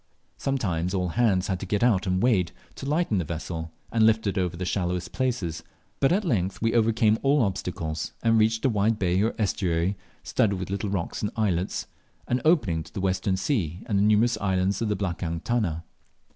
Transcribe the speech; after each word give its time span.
Sometimes 0.39 0.95
all 0.95 1.09
hands 1.09 1.45
had 1.45 1.59
to 1.59 1.65
get 1.67 1.83
out 1.83 2.07
and 2.07 2.23
wade, 2.23 2.51
to 2.73 2.87
lighten 2.87 3.19
the 3.19 3.23
vessel 3.23 3.71
and 3.91 4.03
lift 4.03 4.25
it 4.25 4.35
over 4.35 4.57
the 4.57 4.65
shallowest 4.65 5.11
places; 5.11 5.61
but 5.99 6.11
at 6.11 6.25
length 6.25 6.59
we 6.59 6.73
overcame 6.73 7.19
all 7.21 7.43
obstacles 7.43 8.11
and 8.23 8.39
reached 8.39 8.65
a 8.65 8.69
wide 8.69 8.97
bay 8.97 9.21
or 9.21 9.35
estuary 9.37 9.95
studded 10.23 10.57
with 10.57 10.71
little 10.71 10.89
rocks 10.89 11.21
and 11.21 11.29
islets, 11.35 11.85
and 12.27 12.41
opening 12.43 12.81
to 12.81 12.91
the 12.91 12.99
western 12.99 13.37
sea 13.37 13.83
and 13.85 13.99
the 13.99 14.03
numerous 14.03 14.39
islands 14.39 14.81
of 14.81 14.89
the 14.89 14.95
"blakang 14.95 15.39
tuna." 15.43 15.83